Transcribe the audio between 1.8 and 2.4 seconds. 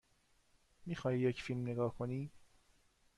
کنی؟